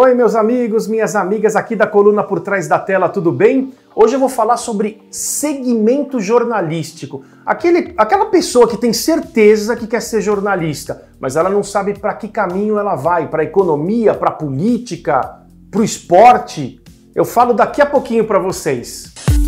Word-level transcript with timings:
Oi, 0.00 0.14
meus 0.14 0.36
amigos, 0.36 0.86
minhas 0.86 1.16
amigas 1.16 1.56
aqui 1.56 1.74
da 1.74 1.84
coluna 1.84 2.22
por 2.22 2.38
trás 2.38 2.68
da 2.68 2.78
tela, 2.78 3.08
tudo 3.08 3.32
bem? 3.32 3.74
Hoje 3.96 4.14
eu 4.14 4.20
vou 4.20 4.28
falar 4.28 4.56
sobre 4.56 5.02
segmento 5.10 6.20
jornalístico. 6.20 7.24
Aquele, 7.44 7.94
aquela 7.98 8.26
pessoa 8.26 8.68
que 8.68 8.76
tem 8.76 8.92
certeza 8.92 9.74
que 9.74 9.88
quer 9.88 10.00
ser 10.00 10.20
jornalista, 10.20 11.02
mas 11.18 11.34
ela 11.34 11.50
não 11.50 11.64
sabe 11.64 11.98
para 11.98 12.14
que 12.14 12.28
caminho 12.28 12.78
ela 12.78 12.94
vai, 12.94 13.26
para 13.26 13.42
economia, 13.42 14.14
para 14.14 14.30
política, 14.30 15.40
para 15.68 15.80
o 15.80 15.84
esporte. 15.84 16.80
Eu 17.12 17.24
falo 17.24 17.52
daqui 17.52 17.82
a 17.82 17.86
pouquinho 17.86 18.24
para 18.24 18.38
vocês. 18.38 19.12
bem? 19.26 19.47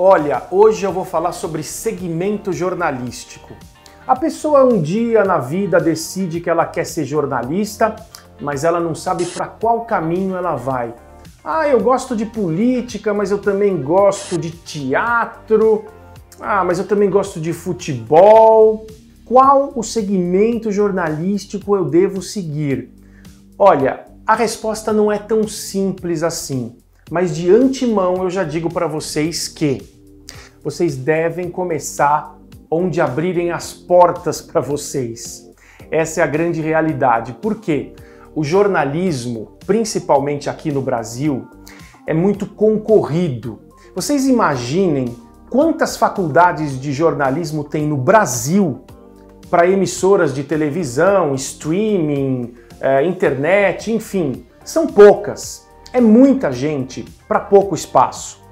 Olha, 0.00 0.44
hoje 0.52 0.86
eu 0.86 0.92
vou 0.92 1.04
falar 1.04 1.32
sobre 1.32 1.60
segmento 1.64 2.52
jornalístico. 2.52 3.52
A 4.06 4.14
pessoa 4.14 4.64
um 4.64 4.80
dia 4.80 5.24
na 5.24 5.38
vida 5.38 5.80
decide 5.80 6.40
que 6.40 6.48
ela 6.48 6.64
quer 6.64 6.84
ser 6.84 7.04
jornalista, 7.04 7.96
mas 8.40 8.62
ela 8.62 8.78
não 8.78 8.94
sabe 8.94 9.26
para 9.26 9.48
qual 9.48 9.80
caminho 9.86 10.36
ela 10.36 10.54
vai. 10.54 10.94
Ah, 11.42 11.66
eu 11.66 11.80
gosto 11.80 12.14
de 12.14 12.24
política, 12.24 13.12
mas 13.12 13.32
eu 13.32 13.38
também 13.38 13.82
gosto 13.82 14.38
de 14.38 14.52
teatro. 14.52 15.86
Ah, 16.38 16.62
mas 16.62 16.78
eu 16.78 16.86
também 16.86 17.10
gosto 17.10 17.40
de 17.40 17.52
futebol. 17.52 18.86
Qual 19.24 19.72
o 19.74 19.82
segmento 19.82 20.70
jornalístico 20.70 21.74
eu 21.74 21.84
devo 21.84 22.22
seguir? 22.22 22.88
Olha, 23.58 24.04
a 24.24 24.36
resposta 24.36 24.92
não 24.92 25.10
é 25.10 25.18
tão 25.18 25.48
simples 25.48 26.22
assim 26.22 26.76
mas 27.10 27.34
de 27.34 27.50
antemão 27.50 28.22
eu 28.22 28.30
já 28.30 28.44
digo 28.44 28.72
para 28.72 28.86
vocês 28.86 29.48
que 29.48 29.82
vocês 30.62 30.96
devem 30.96 31.50
começar 31.50 32.36
onde 32.70 33.00
abrirem 33.00 33.50
as 33.50 33.72
portas 33.72 34.40
para 34.40 34.60
vocês. 34.60 35.48
Essa 35.90 36.20
é 36.20 36.24
a 36.24 36.26
grande 36.26 36.60
realidade. 36.60 37.32
Por 37.34 37.56
quê? 37.56 37.94
O 38.34 38.44
jornalismo, 38.44 39.56
principalmente 39.66 40.50
aqui 40.50 40.70
no 40.70 40.82
Brasil, 40.82 41.48
é 42.06 42.12
muito 42.12 42.46
concorrido. 42.46 43.60
Vocês 43.94 44.26
imaginem 44.26 45.16
quantas 45.50 45.96
faculdades 45.96 46.78
de 46.78 46.92
jornalismo 46.92 47.64
tem 47.64 47.86
no 47.86 47.96
Brasil 47.96 48.84
para 49.50 49.66
emissoras 49.66 50.34
de 50.34 50.44
televisão, 50.44 51.34
streaming, 51.34 52.54
é, 52.80 53.02
internet, 53.04 53.90
enfim, 53.90 54.44
são 54.62 54.86
poucas. 54.86 55.67
É 55.92 56.00
muita 56.00 56.52
gente 56.52 57.04
para 57.26 57.40
pouco 57.40 57.74
espaço. 57.74 58.42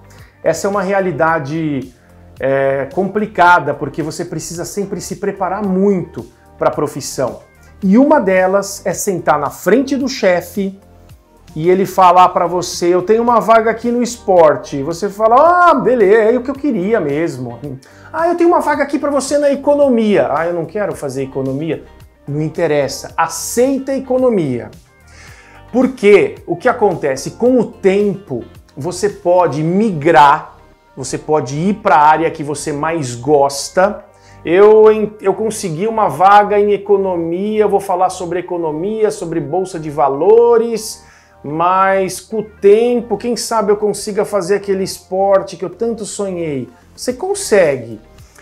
Essa 0.42 0.66
é 0.66 0.70
uma 0.70 0.82
realidade 0.82 1.92
é, 2.38 2.88
complicada 2.94 3.74
porque 3.74 4.02
você 4.02 4.24
precisa 4.24 4.64
sempre 4.64 5.00
se 5.00 5.16
preparar 5.16 5.64
muito 5.64 6.26
para 6.58 6.68
a 6.68 6.72
profissão. 6.72 7.40
E 7.82 7.98
uma 7.98 8.20
delas 8.20 8.84
é 8.86 8.94
sentar 8.94 9.38
na 9.38 9.50
frente 9.50 9.96
do 9.96 10.08
chefe 10.08 10.78
e 11.54 11.70
ele 11.70 11.86
falar 11.86 12.28
para 12.30 12.46
você: 12.46 12.94
Eu 12.94 13.02
tenho 13.02 13.22
uma 13.22 13.40
vaga 13.40 13.70
aqui 13.70 13.90
no 13.90 14.02
esporte. 14.02 14.82
Você 14.82 15.08
fala: 15.08 15.70
Ah, 15.70 15.74
beleza, 15.74 16.32
é 16.32 16.38
o 16.38 16.42
que 16.42 16.50
eu 16.50 16.54
queria 16.54 17.00
mesmo. 17.00 17.58
Ah, 18.12 18.28
eu 18.28 18.36
tenho 18.36 18.50
uma 18.50 18.60
vaga 18.60 18.82
aqui 18.82 18.98
para 18.98 19.10
você 19.10 19.38
na 19.38 19.50
economia. 19.50 20.28
Ah, 20.30 20.46
eu 20.46 20.54
não 20.54 20.64
quero 20.64 20.94
fazer 20.94 21.22
economia. 21.22 21.84
Não 22.26 22.42
interessa, 22.42 23.12
aceita 23.16 23.92
a 23.92 23.96
economia. 23.96 24.70
Porque 25.72 26.36
o 26.46 26.56
que 26.56 26.68
acontece 26.68 27.32
com 27.32 27.58
o 27.58 27.64
tempo, 27.64 28.44
você 28.76 29.08
pode 29.08 29.62
migrar, 29.62 30.56
você 30.96 31.18
pode 31.18 31.56
ir 31.56 31.74
para 31.74 31.96
a 31.96 32.06
área 32.06 32.30
que 32.30 32.42
você 32.42 32.72
mais 32.72 33.14
gosta. 33.14 34.04
Eu, 34.44 34.86
eu 35.20 35.34
consegui 35.34 35.86
uma 35.86 36.08
vaga 36.08 36.58
em 36.58 36.72
economia, 36.72 37.66
vou 37.66 37.80
falar 37.80 38.10
sobre 38.10 38.38
economia, 38.38 39.10
sobre 39.10 39.40
bolsa 39.40 39.78
de 39.78 39.90
valores, 39.90 41.04
mas 41.42 42.20
com 42.20 42.38
o 42.38 42.42
tempo, 42.42 43.18
quem 43.18 43.36
sabe 43.36 43.72
eu 43.72 43.76
consiga 43.76 44.24
fazer 44.24 44.56
aquele 44.56 44.84
esporte 44.84 45.56
que 45.56 45.64
eu 45.64 45.70
tanto 45.70 46.04
sonhei. 46.04 46.68
Você 46.96 47.12
consegue. 47.12 48.00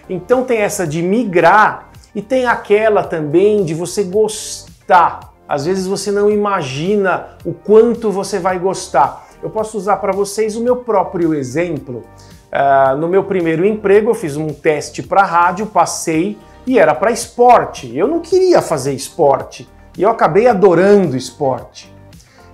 Então 0.09 0.45
tem 0.45 0.59
essa 0.59 0.87
de 0.87 1.03
migrar 1.03 1.91
e 2.15 2.23
tem 2.23 2.47
aquela 2.47 3.03
também 3.03 3.65
de 3.65 3.75
você 3.75 4.05
gostar 4.05 5.34
às 5.49 5.67
vezes 5.67 5.87
você 5.87 6.11
não 6.11 6.31
imagina 6.31 7.37
o 7.45 7.53
quanto 7.53 8.11
você 8.11 8.39
vai 8.39 8.59
gostar. 8.59 9.27
Eu 9.43 9.51
posso 9.51 9.77
usar 9.77 9.99
para 9.99 10.13
vocês 10.13 10.57
o 10.57 10.63
meu 10.63 10.77
próprio 10.77 11.35
exemplo. 11.35 12.03
Uh, 12.51 12.97
no 12.97 13.09
meu 13.09 13.25
primeiro 13.25 13.65
emprego, 13.65 14.11
eu 14.11 14.15
fiz 14.15 14.37
um 14.37 14.49
teste 14.49 15.03
para 15.03 15.23
rádio, 15.23 15.67
passei 15.67 16.39
e 16.67 16.79
era 16.79 16.95
para 16.95 17.11
esporte. 17.11 17.95
Eu 17.97 18.09
não 18.09 18.21
queria 18.21 18.63
fazer 18.63 18.93
esporte 18.93 19.69
e 19.99 20.03
eu 20.03 20.11
acabei 20.11 20.47
adorando 20.47 21.17
esporte. 21.17 21.93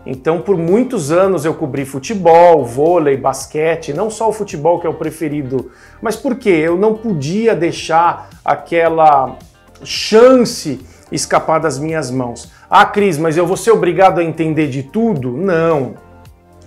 Então, 0.05 0.41
por 0.41 0.57
muitos 0.57 1.13
anos 1.13 1.45
eu 1.45 1.55
cobri 1.55 1.85
futebol, 1.85 2.65
vôlei, 2.65 3.17
basquete, 3.17 3.93
não 3.93 4.09
só 4.09 4.31
o 4.31 4.33
futebol 4.33 4.81
que 4.81 4.87
é 4.87 4.91
o 4.91 4.95
preferido, 4.95 5.71
mas 6.01 6.17
porque 6.17 6.49
eu 6.49 6.77
não 6.77 6.95
podia 6.95 7.55
deixar 7.55 8.31
aquela 8.43 9.37
chance 9.85 10.81
escapar 11.11 11.59
das 11.61 11.79
minhas 11.79 12.11
mãos. 12.11 12.51
Ah, 12.69 12.85
Cris, 12.87 13.19
mas 13.19 13.37
eu 13.37 13.47
vou 13.47 13.57
ser 13.57 13.71
obrigado 13.71 14.19
a 14.19 14.25
entender 14.25 14.69
de 14.69 14.83
tudo? 14.83 15.33
Não. 15.33 15.95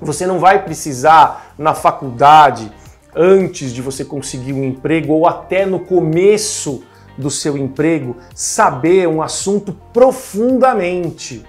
Você 0.02 0.28
não 0.28 0.40
vai 0.40 0.64
precisar 0.64 1.54
na 1.58 1.74
faculdade, 1.74 2.72
antes 3.16 3.74
de 3.74 3.82
você 3.82 4.04
conseguir 4.04 4.54
um 4.54 4.64
emprego 4.64 5.14
ou 5.14 5.28
até 5.28 5.66
no 5.66 5.80
começo 5.80 6.84
do 7.18 7.30
seu 7.30 7.58
emprego, 7.58 8.18
saber 8.34 9.08
um 9.08 9.22
assunto 9.22 9.74
profundamente. 9.94 11.46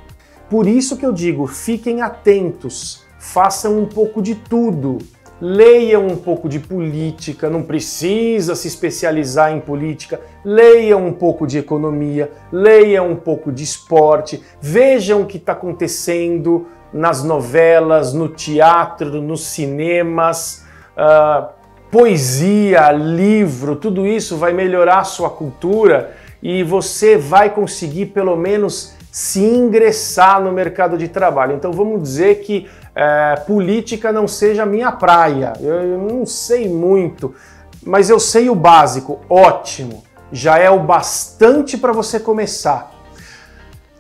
Por 0.49 0.67
isso 0.67 0.97
que 0.97 1.07
eu 1.07 1.13
digo, 1.13 1.47
fiquem 1.47 2.03
atentos, 2.03 3.03
façam 3.19 3.79
um 3.79 3.87
pouco 3.87 4.21
de 4.21 4.35
tudo 4.35 4.99
leiam 5.47 6.07
um 6.07 6.17
pouco 6.17 6.49
de 6.49 6.59
política, 6.59 7.51
não 7.51 7.63
precisa 7.63 8.55
se 8.55 8.67
especializar 8.67 9.53
em 9.53 9.61
política, 9.61 10.19
leiam 10.43 11.07
um 11.07 11.13
pouco 11.13 11.47
de 11.47 11.59
economia, 11.59 12.33
leiam 12.51 13.11
um 13.11 13.17
pouco 13.17 13.53
de 13.53 13.63
esporte, 13.63 14.43
vejam 14.59 15.21
o 15.21 15.27
que 15.27 15.37
está 15.37 15.53
acontecendo 15.53 16.67
nas 16.91 17.23
novelas, 17.23 18.15
no 18.15 18.27
teatro, 18.27 19.21
nos 19.21 19.45
cinemas, 19.45 20.65
uh, 20.97 21.49
poesia, 21.91 22.91
livro, 22.91 23.77
tudo 23.77 24.07
isso 24.07 24.39
vai 24.39 24.55
melhorar 24.55 25.01
a 25.01 25.05
sua 25.05 25.29
cultura 25.29 26.17
e 26.43 26.63
você 26.63 27.19
vai 27.19 27.51
conseguir 27.51 28.07
pelo 28.07 28.35
menos 28.35 28.95
se 29.15 29.39
ingressar 29.39 30.43
no 30.43 30.51
mercado 30.51 30.99
de 30.99 31.07
trabalho. 31.07 31.55
Então 31.55 31.71
vamos 31.71 32.03
dizer 32.03 32.41
que 32.41 32.69
é, 32.97 33.37
política 33.47 34.13
não 34.13 34.27
seja 34.27 34.67
minha 34.67 34.91
praia. 34.91 35.53
Eu, 35.61 35.75
eu 35.83 35.99
não 35.99 36.27
sei 36.27 36.69
muito, 36.69 37.33
mas 37.81 38.11
eu 38.11 38.19
sei 38.19 38.51
o 38.51 38.57
básico. 38.57 39.21
Ótimo, 39.31 40.03
já 40.33 40.59
é 40.59 40.69
o 40.69 40.81
bastante 40.81 41.79
para 41.79 41.93
você 41.93 42.19
começar. 42.19 42.91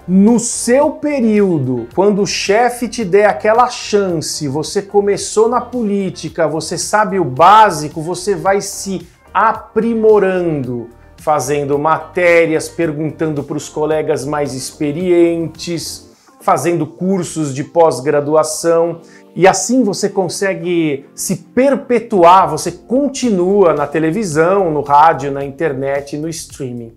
No 0.06 0.40
seu 0.40 0.90
período, 0.90 1.86
quando 1.94 2.20
o 2.20 2.26
chefe 2.26 2.88
te 2.88 3.04
der 3.04 3.26
aquela 3.26 3.68
chance, 3.68 4.48
você 4.48 4.82
começou 4.82 5.48
na 5.48 5.60
política, 5.60 6.48
você 6.48 6.76
sabe 6.76 7.20
o 7.20 7.24
básico, 7.24 8.02
você 8.02 8.34
vai 8.34 8.60
se 8.60 9.06
aprimorando, 9.32 10.90
fazendo 11.24 11.78
matérias, 11.78 12.68
perguntando 12.68 13.42
para 13.42 13.56
os 13.56 13.66
colegas 13.66 14.26
mais 14.26 14.52
experientes, 14.52 16.10
fazendo 16.42 16.86
cursos 16.86 17.54
de 17.54 17.64
pós-graduação 17.64 19.00
e 19.34 19.48
assim 19.48 19.82
você 19.82 20.10
consegue 20.10 21.06
se 21.14 21.36
perpetuar, 21.36 22.50
você 22.50 22.70
continua 22.70 23.72
na 23.72 23.86
televisão, 23.86 24.70
no 24.70 24.82
rádio, 24.82 25.32
na 25.32 25.42
internet, 25.42 26.18
no 26.18 26.28
streaming. 26.28 26.92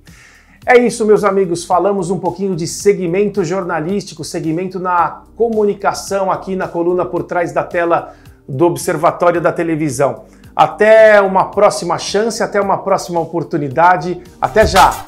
É 0.65 0.77
isso, 0.77 1.05
meus 1.05 1.23
amigos. 1.23 1.63
Falamos 1.63 2.11
um 2.11 2.19
pouquinho 2.19 2.53
de 2.53 2.67
segmento 2.67 3.45
jornalístico, 3.45 4.25
segmento 4.25 4.77
na 4.77 5.23
comunicação 5.37 6.29
aqui 6.29 6.53
na 6.53 6.67
coluna 6.67 7.05
por 7.05 7.23
trás 7.23 7.53
da 7.53 7.63
tela 7.63 8.13
do 8.45 8.65
Observatório 8.65 9.39
da 9.39 9.53
Televisão. 9.53 10.25
Até 10.57 11.21
uma 11.21 11.51
próxima 11.51 11.99
chance, 11.99 12.41
até 12.41 12.59
uma 12.59 12.79
próxima 12.79 13.19
oportunidade. 13.19 14.23
Até 14.41 14.65
já! 14.65 15.05